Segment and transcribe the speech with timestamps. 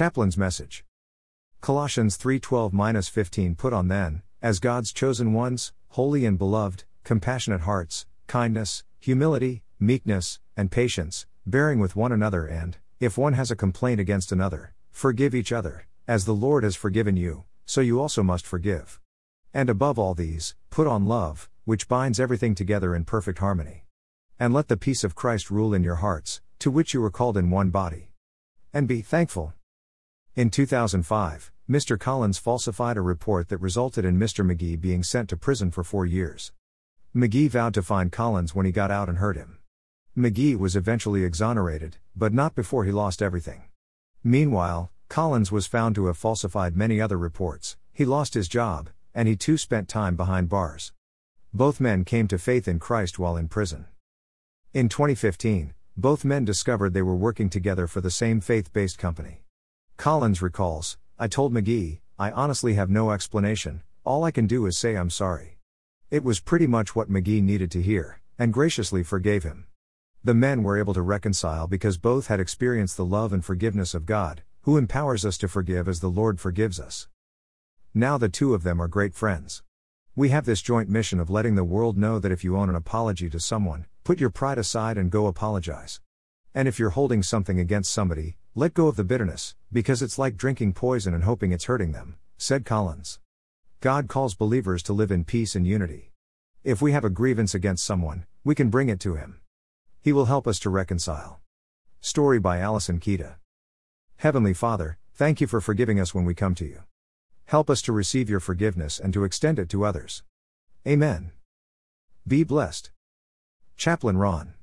[0.00, 0.82] Chaplain's message.
[1.60, 8.82] Colossians 3:12-15 Put on then, as God's chosen ones, holy and beloved, compassionate hearts, kindness,
[8.98, 14.32] humility, meekness, and patience, bearing with one another and, if one has a complaint against
[14.32, 18.98] another, forgive each other, as the Lord has forgiven you, so you also must forgive.
[19.52, 23.84] And above all these, put on love, which binds everything together in perfect harmony.
[24.38, 27.36] And let the peace of Christ rule in your hearts, to which you were called
[27.36, 28.12] in one body.
[28.72, 29.52] And be thankful.
[30.40, 32.00] In 2005, Mr.
[32.00, 34.42] Collins falsified a report that resulted in Mr.
[34.42, 36.52] McGee being sent to prison for four years.
[37.14, 39.58] McGee vowed to find Collins when he got out and hurt him.
[40.16, 43.64] McGee was eventually exonerated, but not before he lost everything.
[44.24, 49.28] Meanwhile, Collins was found to have falsified many other reports, he lost his job, and
[49.28, 50.94] he too spent time behind bars.
[51.52, 53.88] Both men came to faith in Christ while in prison.
[54.72, 59.42] In 2015, both men discovered they were working together for the same faith based company.
[60.00, 64.78] Collins recalls I told McGee, I honestly have no explanation, all I can do is
[64.78, 65.58] say I'm sorry.
[66.10, 69.66] It was pretty much what McGee needed to hear, and graciously forgave him.
[70.24, 74.06] The men were able to reconcile because both had experienced the love and forgiveness of
[74.06, 77.06] God, who empowers us to forgive as the Lord forgives us.
[77.92, 79.62] Now the two of them are great friends.
[80.16, 82.74] We have this joint mission of letting the world know that if you own an
[82.74, 86.00] apology to someone, put your pride aside and go apologize.
[86.54, 90.36] And if you're holding something against somebody, let go of the bitterness, because it's like
[90.36, 93.20] drinking poison and hoping it's hurting them, said Collins.
[93.80, 96.10] God calls believers to live in peace and unity.
[96.64, 99.40] If we have a grievance against someone, we can bring it to Him.
[100.02, 101.40] He will help us to reconcile.
[102.00, 103.36] Story by Alyson Kieda.
[104.16, 106.82] Heavenly Father, thank you for forgiving us when we come to you.
[107.44, 110.24] Help us to receive your forgiveness and to extend it to others.
[110.86, 111.30] Amen.
[112.26, 112.90] Be blessed.
[113.76, 114.54] Chaplain Ron.